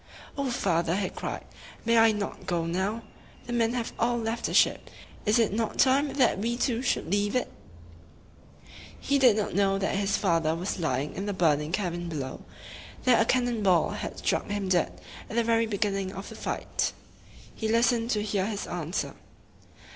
[0.35, 1.45] "O father!" he cried,
[1.85, 3.03] "may I not go now?
[3.45, 4.89] The men have all left the ship.
[5.27, 7.51] Is it not time that we too should leave it?"
[8.99, 12.43] He did not know that his father was lying in the burning cabin below,
[13.03, 16.29] that a cannon ball had struck him dead at the very be gin ning of
[16.29, 16.93] the fight.
[17.53, 19.13] He listened to hear his answer.